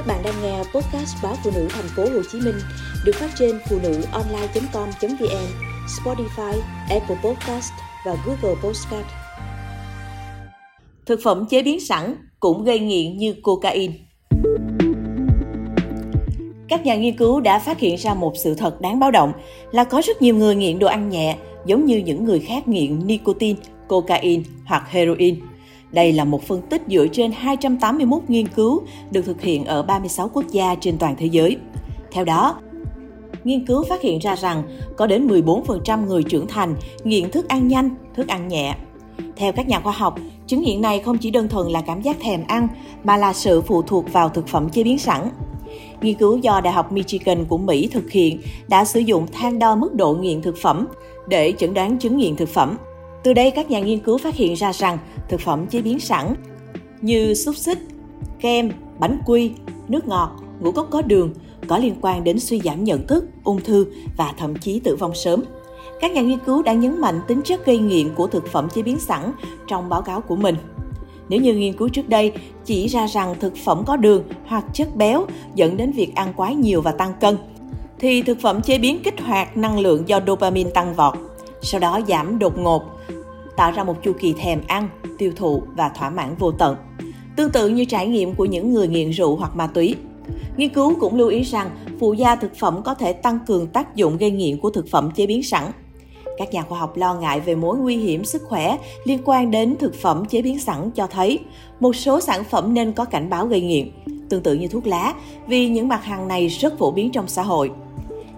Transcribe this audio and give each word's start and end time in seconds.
Các 0.00 0.06
bạn 0.06 0.22
đang 0.24 0.34
nghe 0.42 0.58
podcast 0.58 1.16
báo 1.22 1.34
phụ 1.44 1.50
nữ 1.54 1.68
thành 1.70 1.84
phố 1.96 2.02
Hồ 2.02 2.22
Chí 2.32 2.40
Minh 2.40 2.54
được 3.04 3.12
phát 3.14 3.30
trên 3.38 3.58
phụ 3.68 3.78
nữ 3.82 4.02
online.com.vn, 4.12 5.46
Spotify, 5.86 6.60
Apple 6.90 7.16
Podcast 7.24 7.72
và 8.06 8.16
Google 8.26 8.60
Podcast. 8.62 9.06
Thực 11.06 11.20
phẩm 11.24 11.46
chế 11.50 11.62
biến 11.62 11.80
sẵn 11.80 12.16
cũng 12.40 12.64
gây 12.64 12.78
nghiện 12.78 13.16
như 13.16 13.34
cocaine. 13.42 13.94
Các 16.68 16.84
nhà 16.84 16.96
nghiên 16.96 17.16
cứu 17.16 17.40
đã 17.40 17.58
phát 17.58 17.78
hiện 17.78 17.96
ra 17.96 18.14
một 18.14 18.32
sự 18.36 18.54
thật 18.54 18.80
đáng 18.80 19.00
báo 19.00 19.10
động 19.10 19.32
là 19.72 19.84
có 19.84 20.02
rất 20.04 20.22
nhiều 20.22 20.36
người 20.36 20.54
nghiện 20.54 20.78
đồ 20.78 20.86
ăn 20.86 21.08
nhẹ 21.08 21.36
giống 21.66 21.84
như 21.84 21.96
những 21.96 22.24
người 22.24 22.40
khác 22.40 22.68
nghiện 22.68 23.06
nicotine, 23.06 23.60
cocaine 23.88 24.42
hoặc 24.66 24.90
heroin. 24.90 25.40
Đây 25.92 26.12
là 26.12 26.24
một 26.24 26.42
phân 26.42 26.62
tích 26.62 26.82
dựa 26.88 27.06
trên 27.12 27.32
281 27.32 28.22
nghiên 28.28 28.48
cứu 28.48 28.82
được 29.10 29.22
thực 29.22 29.40
hiện 29.40 29.64
ở 29.64 29.82
36 29.82 30.28
quốc 30.28 30.44
gia 30.50 30.74
trên 30.74 30.98
toàn 30.98 31.14
thế 31.18 31.26
giới. 31.26 31.56
Theo 32.12 32.24
đó, 32.24 32.56
nghiên 33.44 33.66
cứu 33.66 33.84
phát 33.88 34.02
hiện 34.02 34.18
ra 34.18 34.36
rằng 34.36 34.62
có 34.96 35.06
đến 35.06 35.28
14% 35.28 36.06
người 36.06 36.22
trưởng 36.22 36.46
thành 36.46 36.76
nghiện 37.04 37.30
thức 37.30 37.48
ăn 37.48 37.68
nhanh, 37.68 37.90
thức 38.14 38.28
ăn 38.28 38.48
nhẹ. 38.48 38.74
Theo 39.36 39.52
các 39.52 39.68
nhà 39.68 39.80
khoa 39.80 39.92
học, 39.92 40.18
chứng 40.46 40.62
nghiện 40.62 40.80
này 40.80 40.98
không 40.98 41.18
chỉ 41.18 41.30
đơn 41.30 41.48
thuần 41.48 41.68
là 41.68 41.80
cảm 41.80 42.02
giác 42.02 42.16
thèm 42.20 42.44
ăn 42.46 42.68
mà 43.04 43.16
là 43.16 43.32
sự 43.32 43.60
phụ 43.60 43.82
thuộc 43.82 44.12
vào 44.12 44.28
thực 44.28 44.48
phẩm 44.48 44.68
chế 44.70 44.84
biến 44.84 44.98
sẵn. 44.98 45.28
Nghiên 46.00 46.14
cứu 46.14 46.36
do 46.36 46.60
Đại 46.60 46.72
học 46.72 46.92
Michigan 46.92 47.44
của 47.44 47.58
Mỹ 47.58 47.88
thực 47.92 48.10
hiện 48.10 48.40
đã 48.68 48.84
sử 48.84 49.00
dụng 49.00 49.26
thang 49.32 49.58
đo 49.58 49.76
mức 49.76 49.94
độ 49.94 50.14
nghiện 50.14 50.42
thực 50.42 50.56
phẩm 50.62 50.86
để 51.28 51.52
chẩn 51.58 51.74
đoán 51.74 51.98
chứng 51.98 52.16
nghiện 52.16 52.36
thực 52.36 52.48
phẩm. 52.48 52.76
Từ 53.22 53.32
đây, 53.32 53.50
các 53.50 53.70
nhà 53.70 53.80
nghiên 53.80 53.98
cứu 53.98 54.18
phát 54.18 54.34
hiện 54.34 54.54
ra 54.54 54.72
rằng 54.72 54.98
thực 55.28 55.40
phẩm 55.40 55.66
chế 55.66 55.82
biến 55.82 56.00
sẵn 56.00 56.34
như 57.00 57.34
xúc 57.34 57.56
xích, 57.56 57.78
kem, 58.40 58.70
bánh 58.98 59.18
quy, 59.26 59.52
nước 59.88 60.08
ngọt, 60.08 60.30
ngũ 60.60 60.72
cốc 60.72 60.88
có 60.90 61.02
đường 61.02 61.34
có 61.68 61.78
liên 61.78 61.94
quan 62.00 62.24
đến 62.24 62.40
suy 62.40 62.60
giảm 62.60 62.84
nhận 62.84 63.06
thức, 63.06 63.24
ung 63.44 63.60
thư 63.60 63.86
và 64.16 64.34
thậm 64.38 64.56
chí 64.56 64.80
tử 64.80 64.96
vong 64.96 65.14
sớm. 65.14 65.42
Các 66.00 66.12
nhà 66.12 66.20
nghiên 66.20 66.38
cứu 66.38 66.62
đã 66.62 66.72
nhấn 66.72 67.00
mạnh 67.00 67.20
tính 67.28 67.40
chất 67.44 67.66
gây 67.66 67.78
nghiện 67.78 68.14
của 68.14 68.26
thực 68.26 68.46
phẩm 68.46 68.68
chế 68.74 68.82
biến 68.82 68.98
sẵn 68.98 69.32
trong 69.66 69.88
báo 69.88 70.02
cáo 70.02 70.20
của 70.20 70.36
mình. 70.36 70.56
Nếu 71.28 71.40
như 71.40 71.54
nghiên 71.54 71.72
cứu 71.72 71.88
trước 71.88 72.08
đây 72.08 72.32
chỉ 72.64 72.86
ra 72.86 73.06
rằng 73.06 73.34
thực 73.40 73.56
phẩm 73.64 73.82
có 73.86 73.96
đường 73.96 74.24
hoặc 74.46 74.64
chất 74.74 74.96
béo 74.96 75.26
dẫn 75.54 75.76
đến 75.76 75.92
việc 75.92 76.14
ăn 76.14 76.32
quá 76.36 76.52
nhiều 76.52 76.82
và 76.82 76.92
tăng 76.92 77.12
cân, 77.20 77.36
thì 77.98 78.22
thực 78.22 78.40
phẩm 78.40 78.62
chế 78.62 78.78
biến 78.78 79.02
kích 79.02 79.20
hoạt 79.20 79.56
năng 79.56 79.78
lượng 79.78 80.08
do 80.08 80.20
dopamine 80.26 80.70
tăng 80.70 80.94
vọt, 80.94 81.14
sau 81.62 81.80
đó 81.80 82.00
giảm 82.08 82.38
đột 82.38 82.58
ngột, 82.58 82.82
tạo 83.56 83.72
ra 83.72 83.84
một 83.84 84.02
chu 84.02 84.12
kỳ 84.20 84.32
thèm 84.32 84.60
ăn, 84.66 84.88
tiêu 85.18 85.32
thụ 85.36 85.62
và 85.76 85.88
thỏa 85.88 86.10
mãn 86.10 86.34
vô 86.38 86.52
tận. 86.52 86.76
Tương 87.36 87.50
tự 87.50 87.68
như 87.68 87.84
trải 87.84 88.06
nghiệm 88.06 88.34
của 88.34 88.44
những 88.44 88.72
người 88.72 88.88
nghiện 88.88 89.10
rượu 89.10 89.36
hoặc 89.36 89.56
ma 89.56 89.66
túy. 89.66 89.94
Nghiên 90.56 90.68
cứu 90.68 90.94
cũng 91.00 91.16
lưu 91.16 91.28
ý 91.28 91.42
rằng 91.42 91.70
phụ 92.00 92.12
gia 92.12 92.36
thực 92.36 92.56
phẩm 92.56 92.82
có 92.84 92.94
thể 92.94 93.12
tăng 93.12 93.38
cường 93.46 93.66
tác 93.66 93.96
dụng 93.96 94.16
gây 94.16 94.30
nghiện 94.30 94.58
của 94.58 94.70
thực 94.70 94.88
phẩm 94.90 95.10
chế 95.10 95.26
biến 95.26 95.42
sẵn. 95.42 95.64
Các 96.38 96.52
nhà 96.52 96.62
khoa 96.62 96.78
học 96.78 96.96
lo 96.96 97.14
ngại 97.14 97.40
về 97.40 97.54
mối 97.54 97.76
nguy 97.76 97.96
hiểm 97.96 98.24
sức 98.24 98.42
khỏe 98.48 98.76
liên 99.04 99.18
quan 99.24 99.50
đến 99.50 99.76
thực 99.80 99.94
phẩm 99.94 100.24
chế 100.24 100.42
biến 100.42 100.58
sẵn 100.58 100.90
cho 100.90 101.06
thấy 101.06 101.38
một 101.80 101.96
số 101.96 102.20
sản 102.20 102.44
phẩm 102.44 102.74
nên 102.74 102.92
có 102.92 103.04
cảnh 103.04 103.30
báo 103.30 103.46
gây 103.46 103.60
nghiện, 103.60 103.90
tương 104.28 104.42
tự 104.42 104.54
như 104.54 104.68
thuốc 104.68 104.86
lá, 104.86 105.14
vì 105.46 105.68
những 105.68 105.88
mặt 105.88 106.04
hàng 106.04 106.28
này 106.28 106.48
rất 106.48 106.78
phổ 106.78 106.90
biến 106.90 107.12
trong 107.12 107.28
xã 107.28 107.42
hội. 107.42 107.70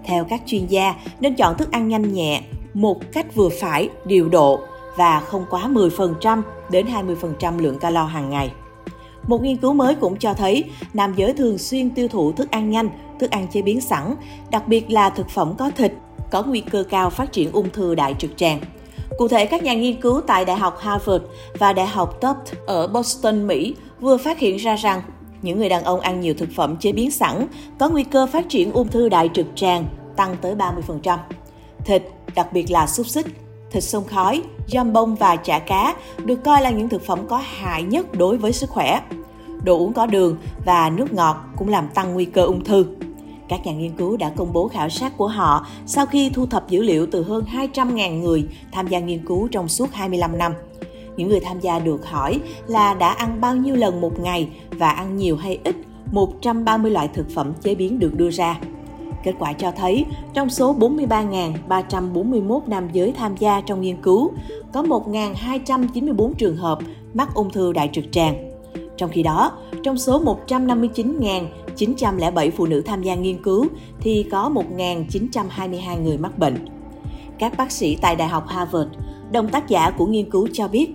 Theo 0.03 0.23
các 0.23 0.41
chuyên 0.45 0.67
gia, 0.67 0.95
nên 1.19 1.35
chọn 1.35 1.57
thức 1.57 1.71
ăn 1.71 1.87
nhanh 1.87 2.13
nhẹ, 2.13 2.41
một 2.73 3.11
cách 3.11 3.35
vừa 3.35 3.49
phải, 3.49 3.89
điều 4.05 4.29
độ 4.29 4.59
và 4.97 5.19
không 5.19 5.45
quá 5.49 5.69
10% 5.73 6.41
đến 6.71 6.87
20% 7.39 7.59
lượng 7.59 7.79
calo 7.79 8.05
hàng 8.05 8.29
ngày. 8.29 8.51
Một 9.27 9.41
nghiên 9.41 9.57
cứu 9.57 9.73
mới 9.73 9.95
cũng 9.95 10.17
cho 10.17 10.33
thấy 10.33 10.63
nam 10.93 11.13
giới 11.15 11.33
thường 11.33 11.57
xuyên 11.57 11.89
tiêu 11.89 12.07
thụ 12.07 12.31
thức 12.31 12.51
ăn 12.51 12.69
nhanh, 12.69 12.89
thức 13.19 13.31
ăn 13.31 13.47
chế 13.47 13.61
biến 13.61 13.81
sẵn, 13.81 14.15
đặc 14.51 14.67
biệt 14.67 14.91
là 14.91 15.09
thực 15.09 15.29
phẩm 15.29 15.53
có 15.57 15.71
thịt, 15.75 15.93
có 16.31 16.43
nguy 16.43 16.61
cơ 16.61 16.83
cao 16.89 17.09
phát 17.09 17.31
triển 17.31 17.51
ung 17.51 17.69
thư 17.69 17.95
đại 17.95 18.15
trực 18.19 18.37
tràng. 18.37 18.59
Cụ 19.17 19.27
thể, 19.27 19.45
các 19.45 19.63
nhà 19.63 19.73
nghiên 19.73 20.01
cứu 20.01 20.21
tại 20.27 20.45
Đại 20.45 20.57
học 20.57 20.77
Harvard 20.79 21.25
và 21.59 21.73
Đại 21.73 21.87
học 21.87 22.21
Tufts 22.21 22.55
ở 22.65 22.87
Boston, 22.87 23.47
Mỹ 23.47 23.75
vừa 23.99 24.17
phát 24.17 24.39
hiện 24.39 24.57
ra 24.57 24.75
rằng 24.75 25.01
những 25.41 25.59
người 25.59 25.69
đàn 25.69 25.83
ông 25.83 25.99
ăn 25.99 26.21
nhiều 26.21 26.33
thực 26.37 26.49
phẩm 26.55 26.77
chế 26.77 26.91
biến 26.91 27.11
sẵn 27.11 27.47
có 27.79 27.89
nguy 27.89 28.03
cơ 28.03 28.27
phát 28.27 28.45
triển 28.49 28.71
ung 28.71 28.87
thư 28.87 29.09
đại 29.09 29.29
trực 29.33 29.45
tràng 29.55 29.85
tăng 30.15 30.35
tới 30.41 30.55
30%. 30.55 31.17
Thịt, 31.85 32.03
đặc 32.35 32.53
biệt 32.53 32.71
là 32.71 32.87
xúc 32.87 33.07
xích, 33.07 33.25
thịt 33.71 33.83
sông 33.83 34.03
khói, 34.07 34.43
giam 34.67 34.93
bông 34.93 35.15
và 35.15 35.35
chả 35.35 35.59
cá 35.59 35.95
được 36.25 36.43
coi 36.43 36.61
là 36.61 36.69
những 36.69 36.89
thực 36.89 37.05
phẩm 37.05 37.19
có 37.27 37.41
hại 37.45 37.83
nhất 37.83 38.17
đối 38.17 38.37
với 38.37 38.53
sức 38.53 38.69
khỏe. 38.69 39.01
Đồ 39.63 39.77
uống 39.77 39.93
có 39.93 40.05
đường 40.05 40.37
và 40.65 40.89
nước 40.89 41.13
ngọt 41.13 41.37
cũng 41.57 41.69
làm 41.69 41.87
tăng 41.93 42.13
nguy 42.13 42.25
cơ 42.25 42.45
ung 42.45 42.63
thư. 42.63 42.85
Các 43.49 43.65
nhà 43.65 43.71
nghiên 43.71 43.97
cứu 43.97 44.17
đã 44.17 44.31
công 44.37 44.53
bố 44.53 44.67
khảo 44.67 44.89
sát 44.89 45.17
của 45.17 45.27
họ 45.27 45.67
sau 45.85 46.05
khi 46.05 46.29
thu 46.29 46.45
thập 46.45 46.69
dữ 46.69 46.81
liệu 46.81 47.07
từ 47.11 47.23
hơn 47.23 47.43
200.000 47.53 48.19
người 48.19 48.47
tham 48.71 48.87
gia 48.87 48.99
nghiên 48.99 49.25
cứu 49.25 49.47
trong 49.47 49.67
suốt 49.67 49.93
25 49.93 50.37
năm. 50.37 50.53
Những 51.17 51.29
người 51.29 51.39
tham 51.39 51.59
gia 51.59 51.79
được 51.79 52.05
hỏi 52.05 52.39
là 52.67 52.93
đã 52.93 53.09
ăn 53.09 53.41
bao 53.41 53.55
nhiêu 53.55 53.75
lần 53.75 54.01
một 54.01 54.19
ngày 54.19 54.49
và 54.71 54.89
ăn 54.89 55.17
nhiều 55.17 55.37
hay 55.37 55.59
ít 55.63 55.75
130 56.11 56.91
loại 56.91 57.07
thực 57.07 57.29
phẩm 57.29 57.53
chế 57.63 57.75
biến 57.75 57.99
được 57.99 58.17
đưa 58.17 58.29
ra. 58.29 58.59
Kết 59.23 59.33
quả 59.39 59.53
cho 59.53 59.71
thấy, 59.71 60.05
trong 60.33 60.49
số 60.49 60.75
43.341 60.79 62.59
nam 62.67 62.87
giới 62.93 63.11
tham 63.11 63.37
gia 63.37 63.61
trong 63.61 63.81
nghiên 63.81 64.01
cứu, 64.01 64.31
có 64.73 64.83
1.294 64.83 66.33
trường 66.33 66.57
hợp 66.57 66.79
mắc 67.13 67.33
ung 67.33 67.51
thư 67.51 67.73
đại 67.73 67.89
trực 67.93 68.05
tràng. 68.11 68.49
Trong 68.97 69.09
khi 69.13 69.23
đó, 69.23 69.51
trong 69.83 69.97
số 69.97 70.23
159.907 70.47 72.51
phụ 72.51 72.65
nữ 72.65 72.81
tham 72.81 73.03
gia 73.03 73.15
nghiên 73.15 73.43
cứu 73.43 73.65
thì 73.99 74.25
có 74.31 74.51
1.922 74.77 76.01
người 76.03 76.17
mắc 76.17 76.39
bệnh. 76.39 76.55
Các 77.39 77.57
bác 77.57 77.71
sĩ 77.71 77.97
tại 78.01 78.15
Đại 78.15 78.27
học 78.27 78.47
Harvard, 78.47 78.89
đồng 79.31 79.49
tác 79.49 79.67
giả 79.67 79.91
của 79.97 80.05
nghiên 80.05 80.29
cứu 80.29 80.47
cho 80.53 80.67
biết, 80.67 80.87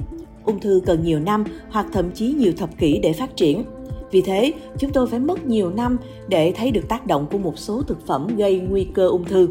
ung 0.45 0.61
thư 0.61 0.81
cần 0.87 1.05
nhiều 1.05 1.21
năm 1.21 1.45
hoặc 1.71 1.87
thậm 1.93 2.11
chí 2.15 2.35
nhiều 2.39 2.53
thập 2.57 2.79
kỷ 2.79 2.99
để 2.99 3.13
phát 3.13 3.37
triển– 3.37 3.65
vì 4.11 4.21
thế, 4.21 4.53
chúng 4.79 4.93
tôi 4.93 5.07
phải 5.07 5.21
mất 5.21 5.47
nhiều 5.47 5.71
năm 5.71 5.99
để 6.29 6.53
thấy 6.57 6.71
được 6.71 6.89
tác 6.89 7.07
động 7.07 7.27
của 7.33 7.39
một 7.39 7.59
số 7.59 7.83
thực 7.83 8.07
phẩm 8.07 8.37
gây 8.37 8.61
nguy 8.61 8.85
cơ 8.95 9.09
ung 9.09 9.25
thư. 9.25 9.49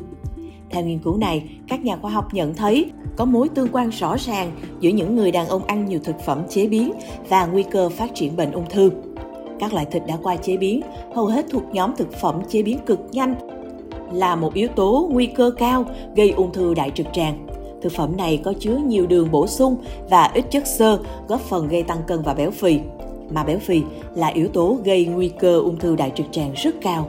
Theo 0.70 0.84
nghiên 0.84 1.00
cứu 1.00 1.18
này, 1.18 1.50
các 1.68 1.86
nhà 1.86 1.98
khoa 1.98 2.12
học 2.12 2.34
nhận 2.34 2.54
thấy 2.54 2.92
có 3.18 3.26
mối 3.26 3.50
tương 3.50 3.68
quan 3.72 3.90
rõ 3.90 4.16
ràng 4.18 4.52
giữa 4.80 4.90
những 4.90 5.16
người 5.16 5.32
đàn 5.32 5.48
ông 5.48 5.64
ăn 5.64 5.86
nhiều 5.86 6.00
thực 6.04 6.20
phẩm 6.26 6.44
chế 6.50 6.68
biến 6.68 6.92
và 7.30 7.46
nguy 7.46 7.64
cơ 7.64 7.90
phát 7.90 8.16
triển 8.16 8.36
bệnh 8.36 8.52
ung 8.52 8.70
thư. 8.70 8.92
Các 9.60 9.74
loại 9.74 9.86
thịt 9.86 10.04
đã 10.08 10.18
qua 10.24 10.36
chế 10.36 10.58
biến 10.58 10.82
hầu 11.16 11.26
hết 11.26 11.46
thuộc 11.50 11.64
nhóm 11.72 11.96
thực 11.96 12.14
phẩm 12.22 12.42
chế 12.50 12.62
biến 12.62 12.80
cực 12.86 13.00
nhanh 13.12 13.36
là 14.14 14.36
một 14.36 14.54
yếu 14.54 14.68
tố 14.68 15.10
nguy 15.12 15.26
cơ 15.26 15.52
cao 15.58 15.86
gây 16.16 16.32
ung 16.32 16.52
thư 16.52 16.74
đại 16.74 16.92
trực 16.96 17.08
tràng. 17.14 17.48
Thực 17.82 17.92
phẩm 17.92 18.18
này 18.18 18.42
có 18.44 18.54
chứa 18.60 18.78
nhiều 18.86 19.08
đường 19.08 19.32
bổ 19.32 19.48
sung 19.48 19.78
và 20.10 20.32
ít 20.34 20.46
chất 20.52 20.68
xơ, 20.68 21.00
góp 21.28 21.42
phần 21.42 21.68
gây 21.68 21.84
tăng 21.84 22.02
cân 22.08 22.22
và 22.22 22.34
béo 22.34 22.52
phì 22.52 22.80
mà 23.30 23.44
béo 23.44 23.60
phì 23.60 23.82
là 24.16 24.28
yếu 24.28 24.48
tố 24.48 24.78
gây 24.84 25.06
nguy 25.06 25.30
cơ 25.30 25.60
ung 25.60 25.78
thư 25.78 25.96
đại 25.96 26.12
trực 26.16 26.26
tràng 26.32 26.52
rất 26.56 26.76
cao. 26.82 27.08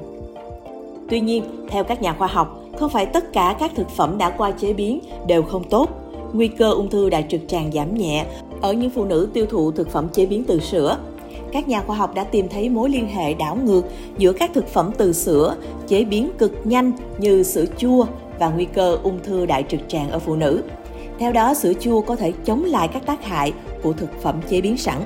Tuy 1.08 1.20
nhiên, 1.20 1.44
theo 1.70 1.84
các 1.84 2.02
nhà 2.02 2.12
khoa 2.12 2.26
học, 2.26 2.60
không 2.78 2.90
phải 2.90 3.06
tất 3.06 3.32
cả 3.32 3.56
các 3.58 3.72
thực 3.74 3.90
phẩm 3.90 4.18
đã 4.18 4.30
qua 4.30 4.50
chế 4.50 4.72
biến 4.72 5.00
đều 5.26 5.42
không 5.42 5.64
tốt. 5.64 5.88
Nguy 6.32 6.48
cơ 6.48 6.72
ung 6.72 6.90
thư 6.90 7.10
đại 7.10 7.24
trực 7.28 7.40
tràng 7.48 7.72
giảm 7.72 7.94
nhẹ 7.94 8.26
ở 8.60 8.72
những 8.72 8.90
phụ 8.90 9.04
nữ 9.04 9.28
tiêu 9.32 9.46
thụ 9.46 9.70
thực 9.70 9.90
phẩm 9.90 10.08
chế 10.12 10.26
biến 10.26 10.44
từ 10.44 10.60
sữa. 10.60 10.98
Các 11.52 11.68
nhà 11.68 11.82
khoa 11.82 11.96
học 11.96 12.14
đã 12.14 12.24
tìm 12.24 12.48
thấy 12.48 12.68
mối 12.68 12.90
liên 12.90 13.08
hệ 13.08 13.34
đảo 13.34 13.58
ngược 13.64 13.82
giữa 14.18 14.32
các 14.32 14.50
thực 14.54 14.68
phẩm 14.68 14.90
từ 14.98 15.12
sữa 15.12 15.56
chế 15.86 16.04
biến 16.04 16.30
cực 16.38 16.52
nhanh 16.64 16.92
như 17.18 17.42
sữa 17.42 17.64
chua 17.78 18.06
và 18.38 18.48
nguy 18.48 18.64
cơ 18.64 18.98
ung 19.02 19.18
thư 19.22 19.46
đại 19.46 19.64
trực 19.68 19.80
tràng 19.88 20.10
ở 20.10 20.18
phụ 20.18 20.36
nữ. 20.36 20.62
Theo 21.18 21.32
đó, 21.32 21.54
sữa 21.54 21.72
chua 21.80 22.00
có 22.00 22.16
thể 22.16 22.32
chống 22.44 22.64
lại 22.64 22.88
các 22.88 23.06
tác 23.06 23.24
hại 23.24 23.52
của 23.82 23.92
thực 23.92 24.22
phẩm 24.22 24.40
chế 24.48 24.60
biến 24.60 24.76
sẵn. 24.76 24.96